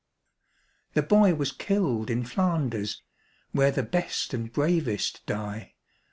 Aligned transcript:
The 0.95 1.03
boy 1.03 1.35
was 1.35 1.51
killed 1.51 2.09
in 2.09 2.25
Flanders, 2.25 3.03
where 3.51 3.69
the 3.69 3.83
best 3.83 4.33
and 4.33 4.51
bravest 4.51 5.23
die. 5.27 5.75